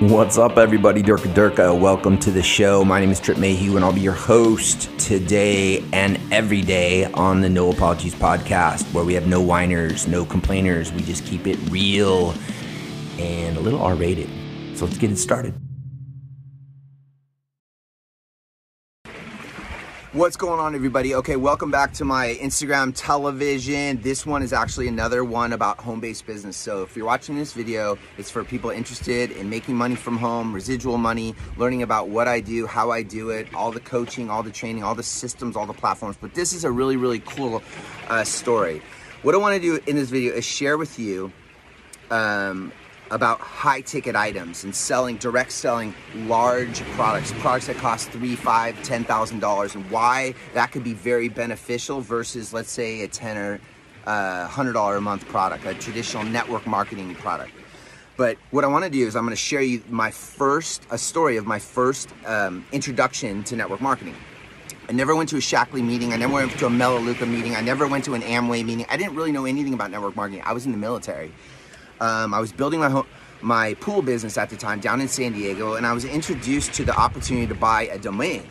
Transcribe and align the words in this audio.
What's 0.00 0.36
up, 0.36 0.58
everybody? 0.58 1.02
Durka 1.02 1.32
Durka. 1.32 1.80
Welcome 1.80 2.18
to 2.18 2.30
the 2.30 2.42
show. 2.42 2.84
My 2.84 3.00
name 3.00 3.10
is 3.10 3.18
Tripp 3.18 3.38
Mehew, 3.38 3.76
and 3.76 3.84
I'll 3.84 3.94
be 3.94 4.02
your 4.02 4.12
host 4.12 4.90
today 4.98 5.82
and 5.90 6.20
every 6.30 6.60
day 6.60 7.06
on 7.14 7.40
the 7.40 7.48
No 7.48 7.70
Apologies 7.70 8.14
podcast, 8.14 8.82
where 8.92 9.04
we 9.04 9.14
have 9.14 9.26
no 9.26 9.40
whiners, 9.40 10.06
no 10.06 10.26
complainers. 10.26 10.92
We 10.92 11.00
just 11.00 11.24
keep 11.24 11.46
it 11.46 11.58
real 11.70 12.34
and 13.18 13.56
a 13.56 13.60
little 13.60 13.80
R 13.80 13.94
rated. 13.94 14.28
So 14.76 14.84
let's 14.84 14.98
get 14.98 15.10
it 15.10 15.16
started. 15.16 15.54
What's 20.16 20.38
going 20.38 20.58
on, 20.58 20.74
everybody? 20.74 21.14
Okay, 21.14 21.36
welcome 21.36 21.70
back 21.70 21.92
to 21.92 22.04
my 22.06 22.38
Instagram 22.40 22.94
television. 22.96 24.00
This 24.00 24.24
one 24.24 24.42
is 24.42 24.54
actually 24.54 24.88
another 24.88 25.22
one 25.22 25.52
about 25.52 25.78
home 25.78 26.00
based 26.00 26.24
business. 26.24 26.56
So, 26.56 26.82
if 26.82 26.96
you're 26.96 27.04
watching 27.04 27.36
this 27.36 27.52
video, 27.52 27.98
it's 28.16 28.30
for 28.30 28.42
people 28.42 28.70
interested 28.70 29.30
in 29.32 29.50
making 29.50 29.74
money 29.74 29.94
from 29.94 30.16
home, 30.16 30.54
residual 30.54 30.96
money, 30.96 31.34
learning 31.58 31.82
about 31.82 32.08
what 32.08 32.28
I 32.28 32.40
do, 32.40 32.66
how 32.66 32.90
I 32.90 33.02
do 33.02 33.28
it, 33.28 33.52
all 33.52 33.70
the 33.70 33.80
coaching, 33.80 34.30
all 34.30 34.42
the 34.42 34.50
training, 34.50 34.82
all 34.82 34.94
the 34.94 35.02
systems, 35.02 35.54
all 35.54 35.66
the 35.66 35.74
platforms. 35.74 36.16
But 36.18 36.32
this 36.32 36.54
is 36.54 36.64
a 36.64 36.70
really, 36.70 36.96
really 36.96 37.20
cool 37.20 37.62
uh, 38.08 38.24
story. 38.24 38.80
What 39.20 39.34
I 39.34 39.38
want 39.38 39.54
to 39.56 39.60
do 39.60 39.78
in 39.86 39.96
this 39.96 40.08
video 40.08 40.32
is 40.32 40.46
share 40.46 40.78
with 40.78 40.98
you 40.98 41.30
um, 42.10 42.72
about 43.10 43.40
high 43.40 43.80
ticket 43.80 44.16
items 44.16 44.64
and 44.64 44.74
selling 44.74 45.16
direct 45.16 45.52
selling 45.52 45.94
large 46.26 46.82
products 46.92 47.32
products 47.38 47.66
that 47.66 47.76
cost 47.76 48.10
three 48.10 48.34
five 48.34 48.80
ten 48.82 49.04
thousand 49.04 49.40
dollars 49.40 49.74
and 49.74 49.88
why 49.90 50.34
that 50.54 50.72
could 50.72 50.84
be 50.84 50.92
very 50.92 51.28
beneficial 51.28 52.00
versus 52.00 52.52
let's 52.52 52.70
say 52.70 53.02
a 53.02 53.08
10 53.08 53.36
or 53.36 53.60
uh, 54.06 54.46
hundred 54.48 54.72
dollar 54.72 54.96
a 54.96 55.00
month 55.00 55.26
product 55.28 55.64
a 55.66 55.74
traditional 55.74 56.24
network 56.24 56.66
marketing 56.66 57.14
product 57.16 57.52
but 58.16 58.36
what 58.50 58.64
i 58.64 58.66
want 58.66 58.84
to 58.84 58.90
do 58.90 59.06
is 59.06 59.14
i'm 59.14 59.22
going 59.24 59.30
to 59.30 59.36
share 59.36 59.62
you 59.62 59.82
my 59.88 60.10
first 60.10 60.82
a 60.90 60.98
story 60.98 61.36
of 61.36 61.46
my 61.46 61.58
first 61.58 62.08
um, 62.26 62.64
introduction 62.72 63.42
to 63.44 63.56
network 63.56 63.80
marketing 63.80 64.14
I 64.88 64.92
never 64.92 65.16
went 65.16 65.28
to 65.30 65.36
a 65.36 65.40
Shaklee 65.40 65.84
meeting. 65.84 66.12
I 66.12 66.16
never 66.16 66.34
went 66.34 66.52
to 66.60 66.66
a 66.66 66.70
Melaleuca 66.70 67.26
meeting. 67.26 67.56
I 67.56 67.60
never 67.60 67.88
went 67.88 68.04
to 68.04 68.14
an 68.14 68.22
Amway 68.22 68.64
meeting. 68.64 68.86
I 68.88 68.96
didn't 68.96 69.16
really 69.16 69.32
know 69.32 69.44
anything 69.44 69.74
about 69.74 69.90
network 69.90 70.14
marketing. 70.14 70.44
I 70.46 70.52
was 70.52 70.64
in 70.64 70.70
the 70.70 70.78
military. 70.78 71.32
Um, 72.00 72.34
I 72.34 72.40
was 72.40 72.52
building 72.52 72.80
my 72.80 72.88
home, 72.88 73.06
my 73.42 73.74
pool 73.74 74.02
business 74.02 74.38
at 74.38 74.50
the 74.50 74.56
time 74.56 74.80
down 74.80 75.00
in 75.00 75.08
San 75.08 75.32
Diego, 75.32 75.74
and 75.74 75.86
I 75.86 75.92
was 75.92 76.04
introduced 76.04 76.72
to 76.74 76.84
the 76.84 76.96
opportunity 76.96 77.46
to 77.46 77.54
buy 77.54 77.82
a 77.82 77.98
domain. 77.98 78.44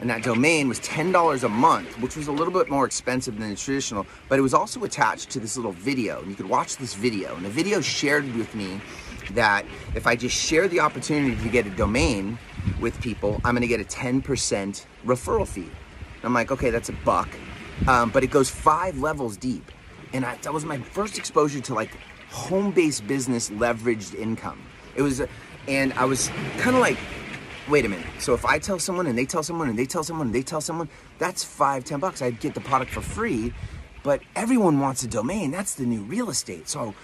And 0.00 0.10
that 0.10 0.24
domain 0.24 0.66
was 0.66 0.80
$10 0.80 1.44
a 1.44 1.48
month, 1.48 2.00
which 2.00 2.16
was 2.16 2.26
a 2.26 2.32
little 2.32 2.52
bit 2.52 2.68
more 2.68 2.84
expensive 2.84 3.38
than 3.38 3.50
the 3.50 3.56
traditional, 3.56 4.04
but 4.28 4.36
it 4.36 4.42
was 4.42 4.52
also 4.52 4.82
attached 4.82 5.30
to 5.30 5.38
this 5.38 5.56
little 5.56 5.70
video. 5.70 6.20
And 6.20 6.28
you 6.28 6.34
could 6.34 6.48
watch 6.48 6.76
this 6.76 6.94
video. 6.94 7.36
And 7.36 7.44
the 7.44 7.50
video 7.50 7.80
shared 7.80 8.24
with 8.34 8.52
me 8.56 8.80
that 9.30 9.64
if 9.94 10.08
I 10.08 10.16
just 10.16 10.36
share 10.36 10.66
the 10.66 10.80
opportunity 10.80 11.40
to 11.40 11.48
get 11.48 11.68
a 11.68 11.70
domain 11.70 12.36
with 12.80 13.00
people, 13.00 13.40
I'm 13.44 13.54
gonna 13.54 13.68
get 13.68 13.80
a 13.80 13.84
10% 13.84 14.86
referral 15.06 15.46
fee. 15.46 15.62
And 15.62 16.24
I'm 16.24 16.34
like, 16.34 16.50
okay, 16.50 16.70
that's 16.70 16.88
a 16.88 16.94
buck. 17.04 17.28
Um, 17.86 18.10
but 18.10 18.24
it 18.24 18.32
goes 18.32 18.50
five 18.50 18.98
levels 18.98 19.36
deep. 19.36 19.70
And 20.12 20.24
I, 20.24 20.36
that 20.42 20.52
was 20.52 20.64
my 20.64 20.78
first 20.78 21.16
exposure 21.16 21.60
to 21.60 21.74
like 21.74 21.96
home-based 22.32 23.06
business 23.06 23.50
leveraged 23.50 24.14
income. 24.14 24.60
It 24.96 25.02
was, 25.02 25.22
and 25.68 25.92
I 25.94 26.04
was 26.06 26.28
kind 26.58 26.74
of 26.74 26.82
like, 26.82 26.98
wait 27.68 27.84
a 27.84 27.88
minute. 27.88 28.06
So 28.18 28.34
if 28.34 28.44
I 28.44 28.58
tell 28.58 28.78
someone 28.78 29.06
and 29.06 29.16
they 29.16 29.24
tell 29.24 29.42
someone 29.42 29.68
and 29.68 29.78
they 29.78 29.86
tell 29.86 30.02
someone 30.02 30.26
and 30.28 30.34
they 30.34 30.42
tell 30.42 30.60
someone, 30.60 30.88
that's 31.18 31.44
five, 31.44 31.84
ten 31.84 32.00
bucks. 32.00 32.20
I'd 32.22 32.40
get 32.40 32.54
the 32.54 32.60
product 32.60 32.90
for 32.90 33.00
free, 33.00 33.54
but 34.02 34.20
everyone 34.34 34.80
wants 34.80 35.02
a 35.04 35.06
domain. 35.06 35.50
That's 35.50 35.74
the 35.74 35.84
new 35.84 36.00
real 36.02 36.30
estate. 36.30 36.68
So 36.68 36.94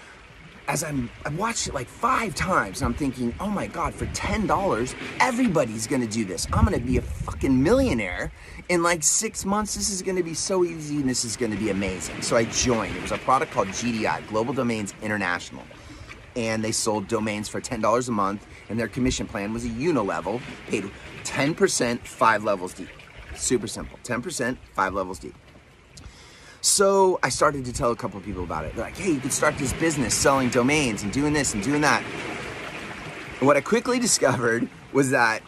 as 0.69 0.83
I'm, 0.83 1.09
I 1.25 1.29
watched 1.29 1.67
it 1.67 1.73
like 1.73 1.87
five 1.87 2.35
times 2.35 2.81
and 2.81 2.85
I'm 2.85 2.93
thinking, 2.93 3.33
oh 3.39 3.49
my 3.49 3.65
God, 3.65 3.91
for 3.91 4.05
$10, 4.05 4.95
everybody's 5.19 5.87
gonna 5.87 6.05
do 6.05 6.23
this. 6.23 6.47
I'm 6.53 6.63
gonna 6.63 6.79
be 6.79 6.97
a 6.97 7.01
fucking 7.01 7.61
millionaire 7.61 8.31
in 8.69 8.83
like 8.83 9.01
six 9.01 9.45
months. 9.45 9.73
This 9.73 9.89
is 9.89 10.03
gonna 10.03 10.21
be 10.21 10.35
so 10.35 10.63
easy 10.63 10.97
and 10.97 11.09
this 11.09 11.25
is 11.25 11.35
gonna 11.35 11.55
be 11.55 11.71
amazing. 11.71 12.21
So 12.21 12.37
I 12.37 12.45
joined. 12.45 12.95
It 12.95 13.01
was 13.01 13.11
a 13.11 13.17
product 13.17 13.51
called 13.51 13.69
GDI, 13.69 14.27
Global 14.27 14.53
Domains 14.53 14.93
International. 15.01 15.63
And 16.35 16.63
they 16.63 16.71
sold 16.71 17.07
domains 17.07 17.49
for 17.49 17.59
$10 17.59 18.07
a 18.07 18.11
month 18.11 18.45
and 18.69 18.79
their 18.79 18.87
commission 18.87 19.25
plan 19.25 19.51
was 19.51 19.65
a 19.65 19.69
unilevel, 19.69 20.39
paid 20.67 20.91
10%, 21.23 21.99
five 22.01 22.43
levels 22.43 22.75
deep. 22.75 22.89
Super 23.35 23.67
simple, 23.67 23.97
10%, 24.03 24.55
five 24.75 24.93
levels 24.93 25.17
deep. 25.17 25.33
So 26.61 27.19
I 27.23 27.29
started 27.29 27.63
to 27.65 27.73
tell 27.73 27.91
a 27.91 27.95
couple 27.95 28.19
of 28.19 28.25
people 28.25 28.43
about 28.43 28.65
it. 28.65 28.75
They're 28.75 28.83
like, 28.83 28.97
hey, 28.97 29.11
you 29.11 29.19
could 29.21 29.31
start 29.31 29.57
this 29.57 29.71
business 29.73 30.13
selling 30.13 30.49
domains 30.49 31.03
and 31.03 31.13
doing 31.13 31.31
this 31.31 31.53
and 31.53 31.63
doing 31.63 31.81
that. 31.81 32.03
And 33.39 33.47
what 33.47 33.55
I 33.55 33.61
quickly 33.61 33.97
discovered 34.07 34.67
was 34.91 35.11
that 35.11 35.41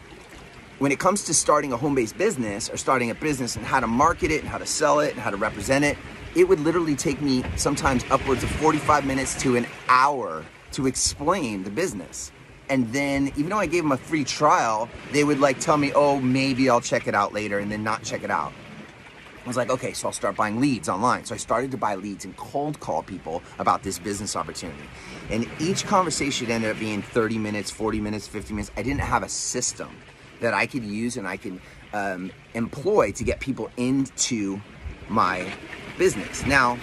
when 0.79 0.91
it 0.91 0.99
comes 0.99 1.25
to 1.25 1.33
starting 1.33 1.73
a 1.73 1.77
home 1.77 1.95
based 1.95 2.17
business 2.17 2.69
or 2.69 2.77
starting 2.77 3.09
a 3.09 3.15
business 3.15 3.57
and 3.57 3.65
how 3.65 3.81
to 3.81 3.87
market 3.87 4.31
it 4.31 4.39
and 4.39 4.47
how 4.47 4.57
to 4.57 4.65
sell 4.65 5.01
it 5.01 5.11
and 5.11 5.19
how 5.19 5.29
to 5.29 5.37
represent 5.37 5.83
it, 5.83 5.97
it 6.33 6.45
would 6.45 6.61
literally 6.61 6.95
take 6.95 7.21
me 7.21 7.43
sometimes 7.57 8.05
upwards 8.09 8.41
of 8.41 8.49
45 8.51 9.05
minutes 9.05 9.39
to 9.41 9.57
an 9.57 9.67
hour 9.89 10.45
to 10.71 10.87
explain 10.87 11.63
the 11.63 11.69
business. 11.69 12.31
And 12.69 12.87
then, 12.93 13.33
even 13.35 13.49
though 13.49 13.57
I 13.57 13.65
gave 13.65 13.83
them 13.83 13.91
a 13.91 13.97
free 13.97 14.23
trial, 14.23 14.87
they 15.11 15.25
would 15.25 15.41
like 15.41 15.59
tell 15.59 15.75
me, 15.75 15.91
oh, 15.93 16.21
maybe 16.21 16.69
I'll 16.69 16.79
check 16.79 17.05
it 17.05 17.13
out 17.13 17.33
later 17.33 17.59
and 17.59 17.69
then 17.69 17.83
not 17.83 18.01
check 18.01 18.23
it 18.23 18.31
out. 18.31 18.53
I 19.43 19.47
was 19.47 19.57
like, 19.57 19.71
okay, 19.71 19.93
so 19.93 20.07
I'll 20.07 20.13
start 20.13 20.35
buying 20.35 20.59
leads 20.59 20.87
online. 20.87 21.25
So 21.25 21.33
I 21.33 21.37
started 21.37 21.71
to 21.71 21.77
buy 21.77 21.95
leads 21.95 22.25
and 22.25 22.37
cold 22.37 22.79
call 22.79 23.01
people 23.01 23.41
about 23.57 23.81
this 23.81 23.97
business 23.97 24.35
opportunity. 24.35 24.83
And 25.31 25.49
each 25.59 25.85
conversation 25.85 26.51
ended 26.51 26.69
up 26.69 26.79
being 26.79 27.01
30 27.01 27.39
minutes, 27.39 27.71
40 27.71 27.99
minutes, 27.99 28.27
50 28.27 28.53
minutes. 28.53 28.71
I 28.77 28.83
didn't 28.83 29.01
have 29.01 29.23
a 29.23 29.29
system 29.29 29.89
that 30.41 30.53
I 30.53 30.67
could 30.67 30.83
use 30.83 31.17
and 31.17 31.27
I 31.27 31.37
could 31.37 31.59
um, 31.93 32.31
employ 32.53 33.11
to 33.13 33.23
get 33.23 33.39
people 33.39 33.71
into 33.77 34.61
my 35.09 35.51
business. 35.97 36.45
Now, 36.45 36.77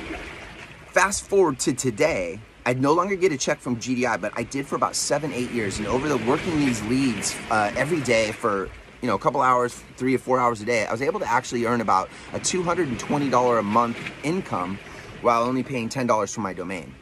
fast 0.88 1.28
forward 1.28 1.60
to 1.60 1.72
today, 1.72 2.40
I'd 2.66 2.80
no 2.80 2.92
longer 2.92 3.14
get 3.16 3.32
a 3.32 3.38
check 3.38 3.60
from 3.60 3.76
GDI, 3.76 4.20
but 4.20 4.32
I 4.36 4.42
did 4.42 4.66
for 4.66 4.74
about 4.74 4.96
seven, 4.96 5.32
eight 5.32 5.50
years. 5.52 5.78
And 5.78 5.86
over 5.86 6.08
the 6.08 6.18
working 6.18 6.58
these 6.58 6.82
leads 6.86 7.36
uh, 7.50 7.72
every 7.76 8.00
day 8.00 8.32
for 8.32 8.68
you 9.00 9.08
know, 9.08 9.14
a 9.14 9.18
couple 9.18 9.40
hours, 9.40 9.74
three 9.96 10.14
or 10.14 10.18
four 10.18 10.40
hours 10.40 10.60
a 10.60 10.64
day, 10.64 10.86
I 10.86 10.92
was 10.92 11.02
able 11.02 11.20
to 11.20 11.28
actually 11.28 11.64
earn 11.66 11.80
about 11.80 12.08
a 12.32 12.40
$220 12.40 13.58
a 13.58 13.62
month 13.62 13.98
income 14.22 14.78
while 15.20 15.42
only 15.42 15.62
paying 15.62 15.88
$10 15.88 16.34
for 16.34 16.40
my 16.40 16.52
domain. 16.52 16.94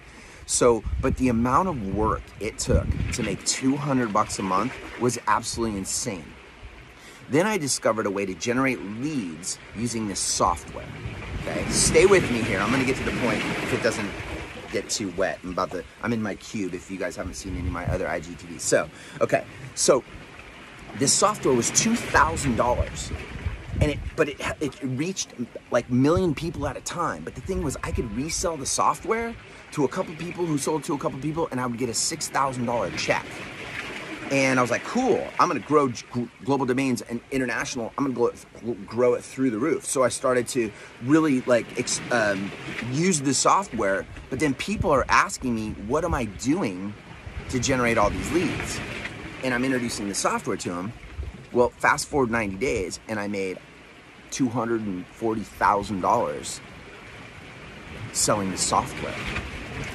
So, 0.46 0.84
but 1.00 1.16
the 1.16 1.28
amount 1.28 1.68
of 1.68 1.94
work 1.94 2.22
it 2.38 2.58
took 2.58 2.86
to 3.12 3.22
make 3.22 3.44
200 3.46 4.12
bucks 4.12 4.38
a 4.38 4.42
month 4.42 4.72
was 5.00 5.18
absolutely 5.26 5.78
insane. 5.78 6.24
Then 7.28 7.46
I 7.46 7.58
discovered 7.58 8.06
a 8.06 8.10
way 8.10 8.24
to 8.24 8.34
generate 8.34 8.80
leads 9.00 9.58
using 9.74 10.06
this 10.06 10.20
software. 10.20 10.86
Okay, 11.42 11.64
stay 11.70 12.06
with 12.06 12.30
me 12.30 12.42
here. 12.42 12.60
I'm 12.60 12.70
gonna 12.70 12.84
get 12.84 12.96
to 12.96 13.04
the 13.04 13.16
point 13.22 13.42
if 13.62 13.72
it 13.72 13.82
doesn't 13.82 14.08
get 14.70 14.88
too 14.88 15.12
wet. 15.16 15.40
I'm 15.42 15.50
about 15.50 15.72
to, 15.72 15.82
I'm 16.02 16.12
in 16.12 16.22
my 16.22 16.36
cube 16.36 16.74
if 16.74 16.90
you 16.90 16.98
guys 16.98 17.16
haven't 17.16 17.34
seen 17.34 17.56
any 17.56 17.66
of 17.66 17.72
my 17.72 17.86
other 17.86 18.06
IGTVs. 18.06 18.60
So, 18.60 18.88
okay, 19.20 19.44
so 19.74 20.04
this 20.98 21.12
software 21.12 21.54
was 21.54 21.70
$2,000 21.72 23.12
and 23.80 23.90
it 23.90 23.98
but 24.16 24.28
it 24.28 24.40
it 24.60 24.82
reached 24.82 25.34
like 25.70 25.90
million 25.90 26.34
people 26.34 26.66
at 26.66 26.76
a 26.76 26.80
time. 26.80 27.22
But 27.22 27.34
the 27.34 27.40
thing 27.40 27.62
was 27.62 27.76
i 27.82 27.90
could 27.90 28.10
resell 28.16 28.56
the 28.56 28.66
software 28.66 29.34
to 29.72 29.84
a 29.84 29.88
couple 29.88 30.14
people 30.16 30.46
who 30.46 30.58
sold 30.58 30.84
to 30.84 30.94
a 30.94 30.98
couple 30.98 31.18
people 31.20 31.48
and 31.50 31.60
i 31.60 31.66
would 31.66 31.78
get 31.78 31.88
a 31.88 31.92
$6000 31.92 32.96
check. 32.96 33.26
And 34.30 34.58
i 34.58 34.62
was 34.62 34.70
like 34.70 34.84
cool 34.84 35.22
i'm 35.38 35.48
going 35.48 35.60
to 35.60 35.68
grow 35.68 35.92
global 36.44 36.66
domains 36.66 37.02
and 37.02 37.20
international 37.30 37.92
i'm 37.98 38.12
going 38.12 38.32
to 38.34 38.74
grow 38.86 39.14
it 39.14 39.22
through 39.22 39.50
the 39.50 39.58
roof. 39.58 39.84
So 39.84 40.02
i 40.02 40.08
started 40.08 40.48
to 40.48 40.72
really 41.02 41.42
like 41.42 41.66
um, 42.10 42.50
use 42.92 43.20
the 43.20 43.34
software 43.34 44.06
but 44.30 44.40
then 44.40 44.54
people 44.54 44.90
are 44.90 45.04
asking 45.08 45.54
me 45.54 45.70
what 45.86 46.04
am 46.04 46.14
i 46.14 46.24
doing 46.24 46.94
to 47.50 47.60
generate 47.60 47.98
all 47.98 48.10
these 48.10 48.32
leads 48.32 48.80
and 49.46 49.54
I'm 49.54 49.64
introducing 49.64 50.08
the 50.08 50.14
software 50.14 50.56
to 50.56 50.70
them. 50.70 50.92
Well, 51.52 51.70
fast 51.70 52.08
forward 52.08 52.32
90 52.32 52.56
days, 52.56 52.98
and 53.06 53.20
I 53.20 53.28
made 53.28 53.60
$240,000 54.32 56.60
selling 58.12 58.50
the 58.50 58.58
software, 58.58 59.14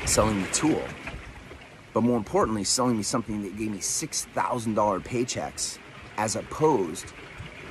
selling 0.05 0.41
the 0.41 0.47
tool. 0.47 0.81
But 1.91 2.03
more 2.03 2.15
importantly, 2.15 2.63
selling 2.63 2.95
me 2.95 3.03
something 3.03 3.41
that 3.41 3.57
gave 3.57 3.71
me 3.71 3.79
$6,000 3.79 5.03
paychecks 5.03 5.79
as 6.15 6.37
opposed 6.37 7.07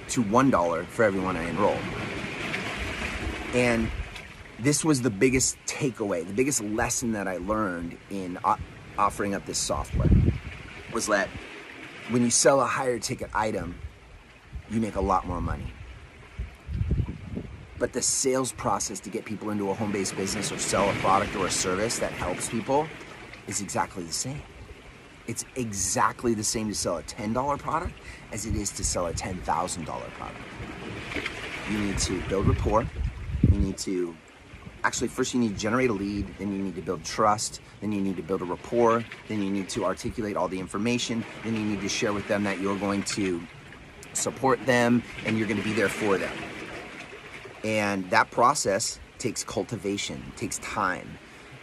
to 0.08 0.22
$1 0.22 0.86
for 0.86 1.02
everyone 1.02 1.38
I 1.38 1.48
enrolled. 1.48 1.80
And 3.54 3.90
this 4.58 4.84
was 4.84 5.00
the 5.00 5.08
biggest 5.08 5.56
takeaway, 5.66 6.26
the 6.26 6.34
biggest 6.34 6.62
lesson 6.62 7.12
that 7.12 7.26
I 7.26 7.38
learned 7.38 7.96
in 8.10 8.38
offering 8.98 9.34
up 9.34 9.46
this 9.46 9.56
software 9.56 10.10
was 10.92 11.06
that 11.06 11.30
when 12.10 12.22
you 12.22 12.30
sell 12.30 12.60
a 12.60 12.66
higher 12.66 12.98
ticket 12.98 13.30
item, 13.32 13.78
you 14.68 14.80
make 14.80 14.96
a 14.96 15.00
lot 15.00 15.26
more 15.26 15.40
money. 15.40 15.72
But 17.78 17.92
the 17.92 18.02
sales 18.02 18.52
process 18.52 19.00
to 19.00 19.10
get 19.10 19.24
people 19.24 19.50
into 19.50 19.70
a 19.70 19.74
home 19.74 19.92
based 19.92 20.16
business 20.16 20.52
or 20.52 20.58
sell 20.58 20.90
a 20.90 20.92
product 20.94 21.34
or 21.36 21.46
a 21.46 21.50
service 21.50 21.98
that 22.00 22.12
helps 22.12 22.48
people 22.48 22.86
is 23.46 23.60
exactly 23.60 24.02
the 24.02 24.12
same. 24.12 24.42
It's 25.28 25.44
exactly 25.54 26.34
the 26.34 26.44
same 26.44 26.68
to 26.68 26.74
sell 26.74 26.98
a 26.98 27.02
$10 27.04 27.58
product 27.58 27.94
as 28.32 28.44
it 28.44 28.56
is 28.56 28.70
to 28.72 28.84
sell 28.84 29.06
a 29.06 29.12
$10,000 29.12 29.84
product. 29.84 30.40
You 31.70 31.78
need 31.78 31.98
to 31.98 32.20
build 32.28 32.48
rapport. 32.48 32.86
You 33.52 33.58
need 33.58 33.78
to 33.78 34.16
actually 34.84 35.08
first 35.08 35.34
you 35.34 35.40
need 35.40 35.54
to 35.54 35.60
generate 35.60 35.90
a 35.90 35.92
lead 35.92 36.26
then 36.38 36.52
you 36.52 36.62
need 36.62 36.74
to 36.74 36.82
build 36.82 37.04
trust 37.04 37.60
then 37.80 37.92
you 37.92 38.00
need 38.00 38.16
to 38.16 38.22
build 38.22 38.42
a 38.42 38.44
rapport 38.44 39.04
then 39.28 39.42
you 39.42 39.50
need 39.50 39.68
to 39.68 39.84
articulate 39.84 40.36
all 40.36 40.48
the 40.48 40.58
information 40.58 41.24
then 41.44 41.54
you 41.54 41.62
need 41.62 41.80
to 41.80 41.88
share 41.88 42.12
with 42.12 42.26
them 42.28 42.44
that 42.44 42.60
you're 42.60 42.78
going 42.78 43.02
to 43.02 43.40
support 44.12 44.64
them 44.66 45.02
and 45.24 45.38
you're 45.38 45.46
going 45.46 45.60
to 45.60 45.64
be 45.64 45.72
there 45.72 45.88
for 45.88 46.18
them. 46.18 46.36
And 47.64 48.08
that 48.10 48.30
process 48.30 48.98
takes 49.18 49.44
cultivation 49.44 50.32
takes 50.36 50.56
time 50.58 51.18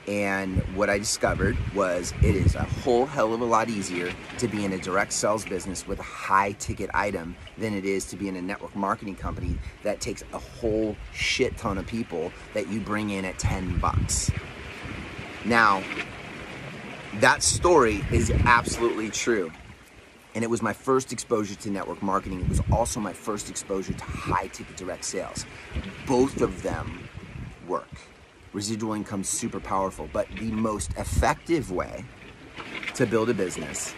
and 0.08 0.60
what 0.76 0.90
I 0.90 0.98
discovered 0.98 1.58
was 1.76 2.14
it 2.24 2.36
is 2.36 2.56
a 2.56 2.64
whole 2.64 3.06
hell 3.06 3.34
of 3.34 3.42
a 3.42 3.46
lot 3.46 3.70
easier 3.70 4.14
to 4.38 4.48
be 4.48 4.64
in 4.64 4.72
a 4.72 4.78
direct 4.78 5.12
sales 5.12 5.44
business 5.44 5.86
with 5.86 6.00
a 6.00 6.04
high 6.04 6.54
ticket 6.54 6.90
item 6.94 7.36
than 7.58 7.74
it 7.74 7.84
is 7.84 8.06
to 8.06 8.16
be 8.16 8.30
in 8.30 8.38
a 8.38 8.42
network 8.42 8.74
marketing 8.76 9.16
company 9.16 9.58
that 9.84 10.00
takes 10.00 10.24
a 10.32 10.38
whole 10.38 10.96
shit 11.12 11.58
ton 11.58 11.78
of 11.78 11.86
people 11.86 12.32
that 12.54 12.70
you 12.70 12.80
bring 12.80 13.10
in 13.10 13.26
at 13.26 13.38
10 13.38 13.80
bucks. 13.80 14.32
Now, 15.44 15.84
that 17.16 17.44
story 17.44 18.06
is 18.12 18.32
absolutely 18.46 19.10
true. 19.10 19.52
And 20.36 20.44
it 20.44 20.50
was 20.50 20.62
my 20.62 20.74
first 20.74 21.12
exposure 21.12 21.56
to 21.56 21.70
network 21.70 22.02
marketing. 22.02 22.42
It 22.42 22.50
was 22.50 22.62
also 22.72 23.00
my 23.00 23.14
first 23.14 23.50
exposure 23.50 23.94
to 23.94 24.04
high 24.04 24.48
ticket 24.48 24.78
direct 24.78 25.04
sales. 25.04 25.46
Both 26.06 26.42
of 26.42 26.62
them 26.62 27.10
work 27.68 27.90
residual 28.58 28.94
income 28.94 29.24
super 29.24 29.60
powerful, 29.60 30.10
but 30.12 30.28
the 30.40 30.50
most 30.50 30.92
effective 30.98 31.72
way 31.72 32.04
to 32.96 33.06
build 33.06 33.30
a 33.30 33.34
business 33.34 33.94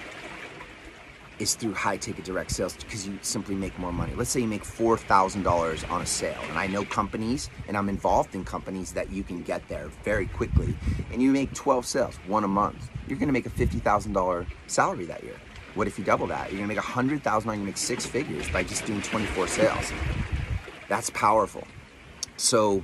is 1.40 1.56
through 1.56 1.74
high 1.74 1.96
ticket 1.96 2.26
direct 2.26 2.52
sales 2.52 2.76
because 2.76 3.08
you 3.08 3.18
simply 3.22 3.56
make 3.56 3.80
more 3.80 3.94
money. 3.94 4.14
Let's 4.16 4.30
say 4.30 4.42
you 4.42 4.48
make 4.48 4.66
$4,000 4.66 5.90
on 5.90 6.02
a 6.02 6.06
sale. 6.06 6.42
And 6.50 6.60
I 6.60 6.68
know 6.68 6.84
companies, 6.84 7.50
and 7.70 7.78
I'm 7.78 7.88
involved 7.88 8.36
in 8.36 8.44
companies 8.44 8.92
that 8.92 9.10
you 9.10 9.24
can 9.24 9.44
get 9.44 9.66
there 9.70 9.88
very 10.04 10.28
quickly, 10.28 10.76
and 11.14 11.22
you 11.22 11.32
make 11.32 11.54
12 11.54 11.86
sales, 11.86 12.16
one 12.28 12.44
a 12.44 12.50
month. 12.50 12.90
You're 13.08 13.18
gonna 13.18 13.32
make 13.32 13.46
a 13.46 13.50
$50,000 13.50 14.46
salary 14.68 15.06
that 15.06 15.24
year. 15.24 15.38
What 15.76 15.88
if 15.88 15.98
you 15.98 16.04
double 16.04 16.28
that? 16.28 16.52
You're 16.52 16.58
gonna 16.60 16.68
make 16.68 16.78
a 16.78 16.82
$100,000, 16.82 17.58
you 17.58 17.64
make 17.64 17.78
six 17.78 18.06
figures 18.06 18.50
by 18.50 18.64
just 18.64 18.86
doing 18.86 19.02
24 19.02 19.48
sales. 19.48 19.94
That's 20.90 21.10
powerful. 21.12 21.66
So, 22.36 22.84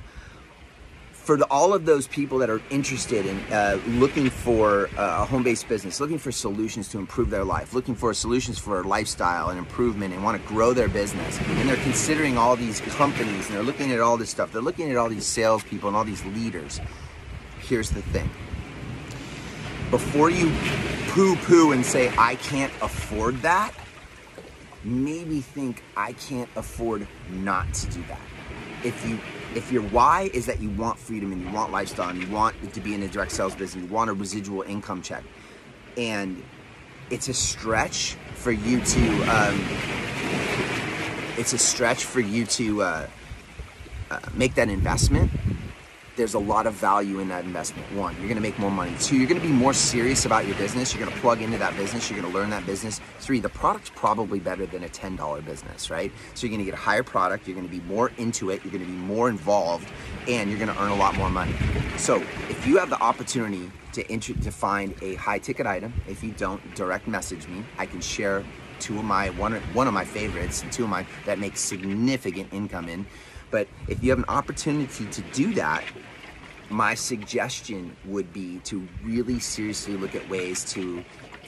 for 1.26 1.36
the, 1.36 1.44
all 1.46 1.74
of 1.74 1.84
those 1.84 2.06
people 2.06 2.38
that 2.38 2.48
are 2.48 2.62
interested 2.70 3.26
in 3.26 3.36
uh, 3.52 3.80
looking 3.88 4.30
for 4.30 4.88
uh, 4.96 5.22
a 5.22 5.24
home-based 5.24 5.68
business, 5.68 5.98
looking 5.98 6.18
for 6.18 6.30
solutions 6.30 6.88
to 6.88 6.98
improve 6.98 7.30
their 7.30 7.42
life, 7.42 7.74
looking 7.74 7.96
for 7.96 8.14
solutions 8.14 8.60
for 8.60 8.84
lifestyle 8.84 9.48
and 9.48 9.58
improvement 9.58 10.14
and 10.14 10.22
want 10.22 10.40
to 10.40 10.48
grow 10.48 10.72
their 10.72 10.86
business, 10.86 11.36
and 11.40 11.68
they're 11.68 11.82
considering 11.82 12.38
all 12.38 12.54
these 12.54 12.80
companies 12.80 13.48
and 13.48 13.56
they're 13.56 13.64
looking 13.64 13.90
at 13.90 13.98
all 13.98 14.16
this 14.16 14.30
stuff, 14.30 14.52
they're 14.52 14.62
looking 14.62 14.88
at 14.88 14.96
all 14.96 15.08
these 15.08 15.26
salespeople 15.26 15.88
and 15.88 15.96
all 15.96 16.04
these 16.04 16.24
leaders. 16.26 16.80
Here's 17.58 17.90
the 17.90 18.02
thing. 18.02 18.30
Before 19.90 20.30
you 20.30 20.52
poo-poo 21.08 21.72
and 21.72 21.84
say, 21.84 22.12
I 22.16 22.36
can't 22.36 22.72
afford 22.80 23.42
that, 23.42 23.74
maybe 24.84 25.40
think 25.40 25.82
I 25.96 26.12
can't 26.12 26.48
afford 26.54 27.08
not 27.30 27.74
to 27.74 27.86
do 27.88 28.04
that. 28.06 28.20
If 28.84 29.04
you 29.08 29.18
if 29.56 29.72
your 29.72 29.82
why 29.84 30.30
is 30.34 30.44
that 30.46 30.60
you 30.60 30.68
want 30.70 30.98
freedom 30.98 31.32
and 31.32 31.42
you 31.42 31.50
want 31.50 31.72
lifestyle 31.72 32.10
and 32.10 32.22
you 32.22 32.28
want 32.28 32.54
to 32.74 32.80
be 32.80 32.94
in 32.94 33.02
a 33.02 33.08
direct 33.08 33.32
sales 33.32 33.54
business, 33.54 33.82
you 33.82 33.90
want 33.90 34.10
a 34.10 34.12
residual 34.12 34.62
income 34.62 35.00
check, 35.00 35.24
and 35.96 36.42
it's 37.10 37.28
a 37.28 37.34
stretch 37.34 38.16
for 38.34 38.52
you 38.52 38.80
to, 38.82 39.22
um, 39.22 39.58
it's 41.38 41.54
a 41.54 41.58
stretch 41.58 42.04
for 42.04 42.20
you 42.20 42.44
to 42.44 42.82
uh, 42.82 43.06
uh, 44.10 44.20
make 44.34 44.54
that 44.54 44.68
investment 44.68 45.30
there's 46.16 46.34
a 46.34 46.38
lot 46.38 46.66
of 46.66 46.74
value 46.74 47.20
in 47.20 47.28
that 47.28 47.44
investment. 47.44 47.90
One, 47.92 48.16
you're 48.18 48.28
gonna 48.28 48.40
make 48.40 48.58
more 48.58 48.70
money. 48.70 48.94
Two, 48.98 49.16
you're 49.16 49.28
gonna 49.28 49.40
be 49.40 49.48
more 49.48 49.74
serious 49.74 50.24
about 50.24 50.46
your 50.46 50.56
business. 50.56 50.94
You're 50.94 51.06
gonna 51.06 51.20
plug 51.20 51.42
into 51.42 51.58
that 51.58 51.76
business. 51.76 52.10
You're 52.10 52.20
gonna 52.20 52.34
learn 52.34 52.50
that 52.50 52.64
business. 52.66 53.00
Three, 53.20 53.38
the 53.38 53.50
product's 53.50 53.90
probably 53.94 54.40
better 54.40 54.66
than 54.66 54.84
a 54.84 54.88
$10 54.88 55.42
business, 55.42 55.90
right? 55.90 56.10
So 56.34 56.46
you're 56.46 56.56
gonna 56.56 56.64
get 56.64 56.74
a 56.74 56.78
higher 56.78 57.02
product. 57.02 57.46
You're 57.46 57.56
gonna 57.56 57.68
be 57.68 57.80
more 57.80 58.10
into 58.16 58.50
it. 58.50 58.64
You're 58.64 58.72
gonna 58.72 58.86
be 58.86 58.92
more 58.92 59.28
involved, 59.28 59.88
and 60.26 60.50
you're 60.50 60.58
gonna 60.58 60.76
earn 60.80 60.90
a 60.90 60.96
lot 60.96 61.16
more 61.16 61.30
money. 61.30 61.54
So 61.98 62.16
if 62.48 62.66
you 62.66 62.78
have 62.78 62.90
the 62.90 63.00
opportunity 63.00 63.70
to 63.92 64.02
to 64.18 64.50
find 64.50 64.94
a 65.02 65.14
high 65.14 65.38
ticket 65.38 65.66
item, 65.66 65.92
if 66.06 66.22
you 66.22 66.32
don't, 66.32 66.60
direct 66.74 67.08
message 67.08 67.46
me. 67.48 67.64
I 67.78 67.86
can 67.86 68.00
share 68.00 68.44
two 68.78 68.98
of 68.98 69.04
my 69.04 69.30
one 69.30 69.54
one 69.72 69.88
of 69.88 69.94
my 69.94 70.04
favorites 70.04 70.62
two 70.70 70.84
of 70.84 70.90
my 70.90 71.06
that 71.24 71.38
make 71.38 71.56
significant 71.56 72.52
income 72.52 72.88
in. 72.88 73.06
But 73.50 73.68
if 73.88 74.02
you 74.02 74.10
have 74.10 74.18
an 74.18 74.24
opportunity 74.28 75.06
to 75.06 75.20
do 75.32 75.52
that, 75.54 75.84
my 76.68 76.94
suggestion 76.94 77.96
would 78.06 78.32
be 78.32 78.58
to 78.64 78.86
really 79.04 79.38
seriously 79.38 79.96
look 79.96 80.14
at 80.14 80.28
ways 80.28 80.64
to 80.72 81.04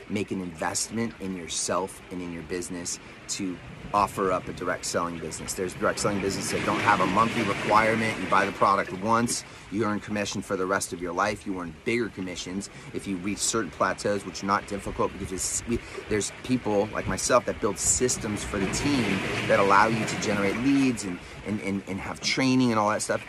make 0.08 0.30
an 0.30 0.40
investment 0.40 1.14
in 1.20 1.36
yourself 1.36 2.00
and 2.10 2.22
in 2.22 2.32
your 2.32 2.42
business 2.44 2.98
to 3.28 3.58
offer 3.94 4.32
up 4.32 4.48
a 4.48 4.52
direct 4.52 4.84
selling 4.84 5.18
business. 5.18 5.54
There's 5.54 5.74
direct 5.74 6.00
selling 6.00 6.20
businesses 6.20 6.52
that 6.52 6.64
don't 6.66 6.80
have 6.80 7.00
a 7.00 7.06
monthly 7.06 7.42
requirement. 7.44 8.18
You 8.20 8.26
buy 8.28 8.44
the 8.44 8.52
product 8.52 8.92
once, 9.02 9.44
you 9.70 9.84
earn 9.84 10.00
commission 10.00 10.42
for 10.42 10.56
the 10.56 10.66
rest 10.66 10.92
of 10.92 11.00
your 11.00 11.12
life. 11.12 11.46
You 11.46 11.58
earn 11.60 11.74
bigger 11.84 12.08
commissions 12.08 12.70
if 12.94 13.06
you 13.06 13.16
reach 13.16 13.38
certain 13.38 13.70
plateaus, 13.70 14.24
which 14.24 14.42
are 14.42 14.46
not 14.46 14.66
difficult 14.66 15.12
because 15.18 15.62
there's 16.08 16.32
people 16.44 16.88
like 16.92 17.06
myself 17.06 17.44
that 17.46 17.60
build 17.60 17.78
systems 17.78 18.44
for 18.44 18.58
the 18.58 18.70
team 18.72 19.18
that 19.46 19.58
allow 19.58 19.86
you 19.86 20.04
to 20.04 20.20
generate 20.20 20.56
leads 20.58 21.04
and, 21.04 21.18
and, 21.46 21.60
and, 21.62 21.82
and 21.86 22.00
have 22.00 22.20
training 22.20 22.70
and 22.70 22.78
all 22.78 22.90
that 22.90 23.02
stuff 23.02 23.24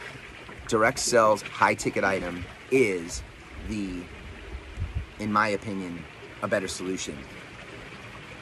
direct 0.69 0.99
sales 0.99 1.41
high 1.41 1.73
ticket 1.73 2.03
item 2.03 2.45
is 2.71 3.23
the, 3.67 4.03
in 5.17 5.33
my 5.33 5.49
opinion, 5.49 6.01
a 6.43 6.47
better 6.47 6.67
solution. 6.67 7.17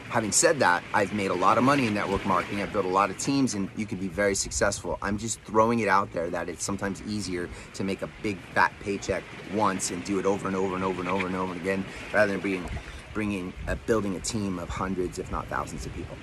Having 0.10 0.32
said 0.32 0.60
that, 0.60 0.84
I've 0.94 1.14
made 1.14 1.32
a 1.32 1.36
lot 1.36 1.58
of 1.58 1.66
money 1.66 1.86
in 1.86 1.94
network 1.94 2.26
marketing. 2.26 2.62
I've 2.62 2.72
built 2.72 2.86
a 2.86 2.90
lot 2.90 3.10
of 3.10 3.18
teams 3.18 3.56
and 3.56 3.70
you 3.76 3.86
can 3.86 3.98
be 3.98 4.08
very 4.08 4.36
successful. 4.36 4.98
I'm 5.02 5.18
just 5.18 5.42
throwing 5.42 5.80
it 5.80 5.90
out 5.90 6.14
there 6.14 6.30
that 6.30 6.48
it's 6.48 6.64
sometimes 6.64 7.02
easier 7.04 7.50
to 7.74 7.84
make 7.84 8.02
a 8.02 8.10
big 8.24 8.38
fat 8.54 8.72
paycheck 8.80 9.24
once 9.54 9.92
and 9.92 10.04
do 10.06 10.18
it 10.18 10.26
over 10.26 10.48
and 10.48 10.56
over 10.56 10.76
and 10.76 10.84
over 10.84 11.02
and 11.02 11.10
over 11.10 11.28
and 11.28 11.36
over 11.36 11.54
again 11.54 11.86
rather 12.14 12.32
than 12.32 12.40
bringing, 12.40 12.70
bringing, 13.14 13.54
uh, 13.68 13.76
building 13.86 14.16
a 14.16 14.20
team 14.22 14.60
of 14.60 14.70
hundreds, 14.70 15.20
if 15.20 15.30
not 15.30 15.46
thousands 15.48 15.86
of 15.86 15.94
people. 15.94 16.16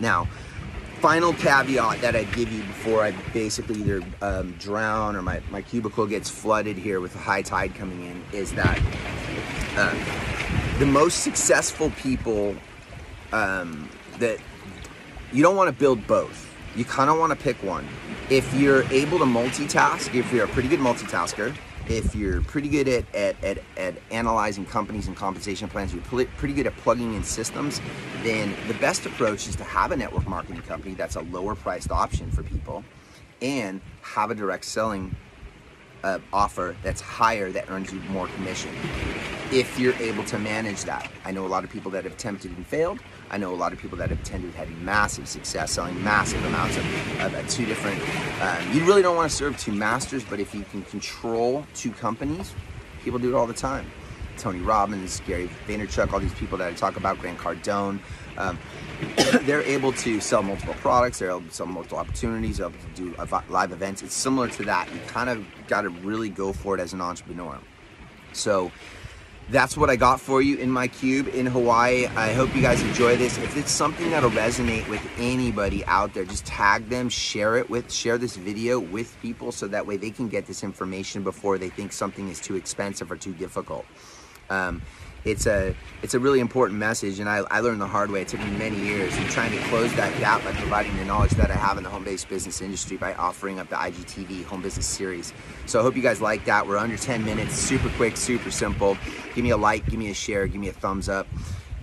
Now, 0.00 0.28
final 1.00 1.32
caveat 1.32 2.02
that 2.02 2.14
I'd 2.14 2.30
give 2.32 2.52
you 2.52 2.62
before 2.62 3.02
I 3.02 3.12
basically 3.32 3.80
either 3.80 4.02
um, 4.20 4.52
drown 4.58 5.16
or 5.16 5.22
my, 5.22 5.40
my 5.50 5.62
cubicle 5.62 6.06
gets 6.06 6.28
flooded 6.28 6.76
here 6.76 7.00
with 7.00 7.14
a 7.14 7.18
high 7.18 7.42
tide 7.42 7.74
coming 7.74 8.04
in 8.04 8.22
is 8.32 8.52
that 8.52 8.78
uh, 9.76 10.78
the 10.78 10.86
most 10.86 11.22
successful 11.22 11.90
people 12.02 12.54
um, 13.32 13.88
that 14.18 14.38
you 15.32 15.42
don't 15.42 15.56
want 15.56 15.68
to 15.68 15.78
build 15.78 16.06
both. 16.06 16.44
You 16.76 16.84
kind 16.84 17.10
of 17.10 17.18
want 17.18 17.30
to 17.30 17.36
pick 17.36 17.62
one. 17.62 17.86
If 18.30 18.52
you're 18.54 18.82
able 18.84 19.18
to 19.18 19.24
multitask, 19.24 20.14
if 20.14 20.32
you're 20.32 20.44
a 20.44 20.48
pretty 20.48 20.68
good 20.68 20.80
multitasker, 20.80 21.54
if 21.88 22.14
you're 22.14 22.42
pretty 22.42 22.68
good 22.68 22.86
at, 22.88 23.14
at, 23.14 23.42
at, 23.42 23.58
at, 23.76 23.94
analyzing 24.10 24.66
companies 24.66 25.06
and 25.08 25.16
compensation 25.16 25.68
plans, 25.68 25.94
you're 25.94 26.02
pretty 26.02 26.54
good 26.54 26.66
at 26.66 26.76
plugging 26.76 27.14
in 27.14 27.24
systems, 27.24 27.80
then 28.22 28.54
the 28.68 28.74
best 28.74 29.06
approach 29.06 29.48
is 29.48 29.56
to 29.56 29.64
have 29.64 29.90
a 29.90 29.96
network 29.96 30.26
marketing 30.26 30.60
company 30.62 30.94
that's 30.94 31.16
a 31.16 31.22
lower 31.22 31.54
priced 31.54 31.90
option 31.90 32.30
for 32.30 32.42
people 32.42 32.84
and 33.40 33.80
have 34.02 34.30
a 34.30 34.34
direct 34.34 34.64
selling 34.64 35.14
uh, 36.04 36.18
offer 36.32 36.76
that's 36.82 37.00
higher 37.00 37.50
that 37.50 37.68
earns 37.70 37.92
you 37.92 38.00
more 38.10 38.28
commission 38.28 38.70
if 39.52 39.78
you're 39.78 39.94
able 39.94 40.24
to 40.24 40.38
manage 40.38 40.84
that. 40.84 41.10
I 41.24 41.30
know 41.30 41.46
a 41.46 41.48
lot 41.48 41.64
of 41.64 41.70
people 41.70 41.90
that 41.92 42.04
have 42.04 42.12
attempted 42.12 42.56
and 42.56 42.66
failed. 42.66 43.00
I 43.30 43.38
know 43.38 43.52
a 43.52 43.56
lot 43.56 43.72
of 43.72 43.78
people 43.78 43.96
that 43.98 44.10
have 44.10 44.22
tended 44.22 44.54
having 44.54 44.82
massive 44.84 45.28
success 45.28 45.72
selling 45.72 46.02
massive 46.02 46.44
amounts 46.44 46.76
of, 46.76 47.20
of, 47.20 47.34
of 47.34 47.48
two 47.48 47.66
different. 47.66 48.00
Um, 48.42 48.72
you 48.72 48.84
really 48.84 49.02
don't 49.02 49.16
want 49.16 49.30
to 49.30 49.36
serve 49.36 49.58
two 49.58 49.72
masters, 49.72 50.24
but 50.24 50.40
if 50.40 50.54
you 50.54 50.64
can 50.64 50.82
control 50.82 51.64
two 51.74 51.90
companies, 51.92 52.54
people 53.02 53.18
do 53.18 53.34
it 53.34 53.34
all 53.34 53.46
the 53.46 53.54
time. 53.54 53.90
Tony 54.36 54.60
Robbins, 54.60 55.20
Gary 55.26 55.50
Vaynerchuk, 55.66 56.12
all 56.12 56.20
these 56.20 56.34
people 56.34 56.58
that 56.58 56.68
I 56.68 56.72
talk 56.74 56.96
about, 56.96 57.18
Grant 57.18 57.38
Cardone, 57.38 57.98
um, 58.36 58.58
they're 59.42 59.62
able 59.62 59.92
to 59.92 60.20
sell 60.20 60.42
multiple 60.42 60.74
products, 60.74 61.18
they're 61.18 61.30
able 61.30 61.42
to 61.42 61.50
sell 61.50 61.66
multiple 61.66 61.98
opportunities, 61.98 62.58
they're 62.58 62.68
able 62.68 62.78
to 62.78 63.02
do 63.02 63.14
live 63.48 63.72
events. 63.72 64.02
It's 64.02 64.14
similar 64.14 64.48
to 64.48 64.64
that. 64.64 64.92
You 64.92 65.00
kind 65.08 65.28
of 65.28 65.44
got 65.66 65.82
to 65.82 65.88
really 65.88 66.28
go 66.28 66.52
for 66.52 66.74
it 66.74 66.80
as 66.80 66.92
an 66.92 67.00
entrepreneur. 67.00 67.58
So 68.32 68.70
that's 69.50 69.76
what 69.76 69.88
I 69.88 69.96
got 69.96 70.20
for 70.20 70.42
you 70.42 70.58
in 70.58 70.70
my 70.70 70.88
cube 70.88 71.28
in 71.28 71.46
Hawaii. 71.46 72.06
I 72.06 72.32
hope 72.34 72.54
you 72.54 72.60
guys 72.60 72.82
enjoy 72.82 73.16
this. 73.16 73.38
If 73.38 73.56
it's 73.56 73.70
something 73.70 74.10
that'll 74.10 74.30
resonate 74.30 74.86
with 74.88 75.00
anybody 75.18 75.84
out 75.86 76.12
there, 76.12 76.24
just 76.24 76.44
tag 76.44 76.88
them, 76.90 77.08
share 77.08 77.56
it 77.56 77.70
with, 77.70 77.90
share 77.90 78.18
this 78.18 78.36
video 78.36 78.78
with 78.78 79.16
people 79.22 79.50
so 79.50 79.66
that 79.68 79.86
way 79.86 79.96
they 79.96 80.10
can 80.10 80.28
get 80.28 80.46
this 80.46 80.62
information 80.62 81.22
before 81.22 81.56
they 81.56 81.70
think 81.70 81.92
something 81.92 82.28
is 82.28 82.40
too 82.40 82.56
expensive 82.56 83.10
or 83.10 83.16
too 83.16 83.32
difficult. 83.32 83.86
Um, 84.50 84.82
it's 85.24 85.46
a 85.46 85.74
it's 86.02 86.14
a 86.14 86.18
really 86.18 86.40
important 86.40 86.78
message 86.78 87.18
and 87.18 87.28
I, 87.28 87.38
I 87.50 87.60
learned 87.60 87.80
the 87.80 87.86
hard 87.86 88.10
way. 88.10 88.22
It 88.22 88.28
took 88.28 88.40
me 88.40 88.50
many 88.56 88.76
years 88.76 89.16
and 89.16 89.28
trying 89.30 89.50
to 89.52 89.58
close 89.68 89.92
that 89.94 90.16
gap 90.20 90.44
by 90.44 90.52
providing 90.52 90.96
the 90.96 91.04
knowledge 91.04 91.32
that 91.32 91.50
i 91.50 91.54
have 91.54 91.76
in 91.76 91.84
the 91.84 91.90
home-based 91.90 92.28
business 92.28 92.60
industry 92.60 92.96
by 92.96 93.14
offering 93.14 93.58
up 93.58 93.68
the 93.68 93.76
igtv 93.76 94.44
home 94.44 94.62
business 94.62 94.86
series. 94.86 95.32
So 95.66 95.80
i 95.80 95.82
hope 95.82 95.96
you 95.96 96.02
guys 96.02 96.20
like 96.20 96.44
that. 96.46 96.66
We're 96.66 96.78
under 96.78 96.96
10 96.96 97.24
minutes 97.24 97.54
super 97.54 97.88
quick 97.90 98.16
super 98.16 98.50
simple. 98.50 98.96
Give 99.34 99.44
me 99.44 99.50
a 99.50 99.56
like 99.56 99.86
give 99.86 99.98
me 99.98 100.10
a 100.10 100.14
share 100.14 100.46
give 100.46 100.60
me 100.60 100.68
a 100.68 100.72
thumbs 100.72 101.08
up 101.08 101.26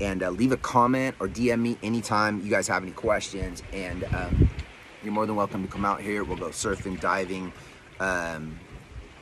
and 0.01 0.23
uh, 0.23 0.29
leave 0.29 0.51
a 0.51 0.57
comment 0.57 1.15
or 1.21 1.27
dm 1.29 1.61
me 1.61 1.77
anytime 1.81 2.41
you 2.41 2.49
guys 2.49 2.67
have 2.67 2.83
any 2.83 2.91
questions 2.91 3.63
and 3.71 4.03
um, 4.13 4.49
you're 5.05 5.13
more 5.13 5.27
than 5.27 5.35
welcome 5.35 5.61
to 5.61 5.71
come 5.71 5.85
out 5.85 6.01
here. 6.01 6.23
We'll 6.23 6.37
go 6.37 6.49
surfing 6.49 6.99
diving 6.99 7.53
um, 7.99 8.59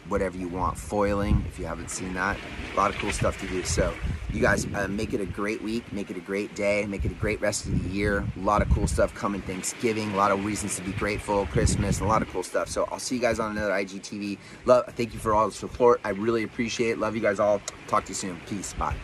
whatever 0.10 0.38
you 0.38 0.48
want, 0.48 0.78
foiling 0.78 1.44
if 1.48 1.60
you 1.60 1.66
haven't 1.66 1.90
seen 1.90 2.14
that. 2.14 2.38
A 2.74 2.78
lot 2.78 2.90
of 2.90 2.98
cool 2.98 3.12
stuff 3.12 3.40
to 3.42 3.48
do. 3.48 3.64
So, 3.64 3.94
you 4.32 4.42
guys 4.42 4.66
uh, 4.74 4.88
make 4.88 5.14
it 5.14 5.22
a 5.22 5.26
great 5.26 5.62
week, 5.62 5.92
make 5.94 6.10
it 6.10 6.18
a 6.18 6.22
great 6.22 6.56
day, 6.56 6.86
make 6.88 7.06
it 7.06 7.12
a 7.12 7.16
great 7.16 7.40
rest 7.40 7.66
of 7.66 7.84
the 7.84 7.90
year. 7.90 8.26
A 8.36 8.40
lot 8.40 8.62
of 8.62 8.70
cool 8.70 8.88
stuff 8.88 9.14
coming 9.14 9.42
Thanksgiving, 9.42 10.12
a 10.14 10.16
lot 10.16 10.32
of 10.32 10.44
reasons 10.44 10.76
to 10.78 10.82
be 10.82 10.92
grateful, 10.94 11.46
Christmas, 11.48 12.00
a 12.00 12.06
lot 12.06 12.22
of 12.22 12.30
cool 12.30 12.44
stuff. 12.44 12.70
So, 12.70 12.88
I'll 12.92 13.00
see 13.00 13.16
you 13.16 13.22
guys 13.22 13.40
on 13.40 13.52
another 13.52 13.72
IGTV. 13.72 14.38
Love, 14.66 14.86
thank 14.96 15.14
you 15.14 15.20
for 15.20 15.34
all 15.34 15.48
the 15.48 15.54
support. 15.54 16.02
I 16.04 16.10
really 16.10 16.44
appreciate 16.44 16.92
it. 16.92 17.00
Love 17.00 17.16
you 17.16 17.22
guys 17.22 17.40
all. 17.40 17.62
Talk 17.88 18.06
to 18.06 18.10
you 18.10 18.16
soon. 18.16 18.40
Peace. 18.48 18.74
Bye. 18.74 18.96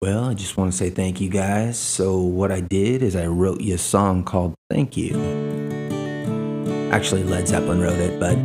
Well, 0.00 0.26
I 0.26 0.34
just 0.34 0.56
want 0.56 0.70
to 0.70 0.78
say 0.78 0.90
thank 0.90 1.20
you 1.20 1.28
guys. 1.28 1.76
So, 1.76 2.20
what 2.20 2.52
I 2.52 2.60
did 2.60 3.02
is 3.02 3.16
I 3.16 3.26
wrote 3.26 3.60
you 3.60 3.74
a 3.74 3.78
song 3.78 4.22
called 4.22 4.54
Thank 4.70 4.96
You. 4.96 5.16
Actually, 6.92 7.24
Led 7.24 7.48
Zeppelin 7.48 7.80
wrote 7.80 7.98
it, 7.98 8.20
but 8.20 8.38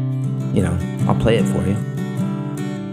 you 0.54 0.62
know, 0.62 0.78
I'll 1.08 1.20
play 1.20 1.38
it 1.38 1.46
for 1.46 1.66
you. 1.68 1.76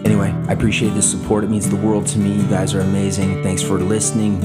Anyway, 0.05 0.31
I 0.49 0.53
appreciate 0.53 0.95
the 0.95 1.03
support. 1.03 1.45
It 1.45 1.51
means 1.51 1.69
the 1.69 1.77
world 1.77 2.07
to 2.09 2.19
me. 2.19 2.33
You 2.33 2.49
guys 2.49 2.75
are 2.75 2.81
amazing. 2.81 3.43
Thanks 3.43 3.63
for 3.63 3.79
listening. 3.79 4.43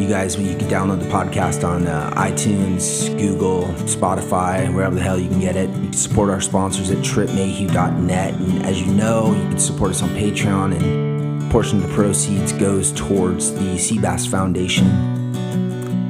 You 0.00 0.08
guys, 0.08 0.36
you 0.36 0.56
can 0.56 0.68
download 0.68 1.00
the 1.00 1.08
podcast 1.08 1.66
on 1.66 1.86
uh, 1.86 2.10
iTunes, 2.16 3.16
Google, 3.18 3.64
Spotify, 3.84 4.72
wherever 4.74 4.94
the 4.94 5.00
hell 5.00 5.18
you 5.18 5.28
can 5.28 5.40
get 5.40 5.56
it. 5.56 5.70
You 5.70 5.82
can 5.84 5.92
support 5.92 6.28
our 6.28 6.40
sponsors 6.40 6.90
at 6.90 6.98
trippmehew.net. 6.98 8.34
And 8.34 8.62
as 8.64 8.80
you 8.80 8.92
know, 8.92 9.34
you 9.34 9.48
can 9.48 9.58
support 9.58 9.92
us 9.92 10.02
on 10.02 10.10
Patreon, 10.10 10.76
and 10.76 11.42
a 11.42 11.50
portion 11.50 11.82
of 11.82 11.88
the 11.88 11.94
proceeds 11.94 12.52
goes 12.52 12.92
towards 12.92 13.52
the 13.52 13.76
Seabass 13.76 14.28
Foundation 14.28 14.86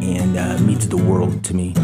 and 0.02 0.36
uh, 0.36 0.58
means 0.58 0.88
the 0.88 0.96
world 0.96 1.44
to 1.44 1.54
me. 1.54 1.74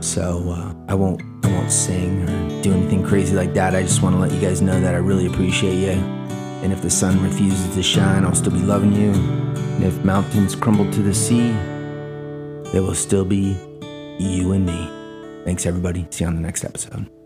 So 0.00 0.50
uh, 0.50 0.74
I 0.88 0.94
won't 0.94 1.20
I 1.48 1.52
won't 1.52 1.72
sing 1.72 2.28
or 2.28 2.62
do 2.62 2.72
anything 2.72 3.02
crazy 3.02 3.34
like 3.34 3.54
that. 3.54 3.74
I 3.74 3.82
just 3.82 4.02
want 4.02 4.14
to 4.14 4.20
let 4.20 4.32
you 4.32 4.40
guys 4.40 4.60
know 4.60 4.78
that 4.80 4.94
I 4.94 4.98
really 4.98 5.26
appreciate 5.26 5.76
you. 5.76 6.00
And 6.62 6.72
if 6.72 6.82
the 6.82 6.90
sun 6.90 7.22
refuses 7.22 7.74
to 7.74 7.82
shine, 7.82 8.24
I'll 8.24 8.34
still 8.34 8.52
be 8.52 8.58
loving 8.60 8.92
you. 8.92 9.12
And 9.12 9.84
if 9.84 10.04
mountains 10.04 10.54
crumble 10.54 10.90
to 10.90 11.02
the 11.02 11.14
sea, 11.14 11.52
there 12.72 12.82
will 12.82 12.94
still 12.94 13.24
be 13.24 13.56
you 14.18 14.52
and 14.52 14.66
me. 14.66 14.90
Thanks, 15.44 15.64
everybody. 15.64 16.06
See 16.10 16.24
you 16.24 16.28
on 16.28 16.34
the 16.34 16.42
next 16.42 16.64
episode. 16.64 17.17